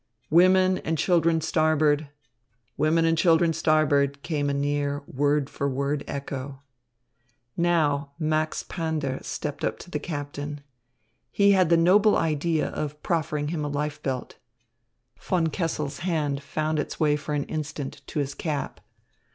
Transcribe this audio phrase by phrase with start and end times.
[0.31, 2.09] "Women and children starboard."
[2.75, 6.63] "Women and children starboard," came like a near, word for word echo.
[7.55, 10.61] Now Max Pander stepped up to the captain.
[11.29, 14.37] He had the noble idea of proffering him a life belt.
[15.21, 18.79] Von Kessel's hand found its way for an instant to his cap.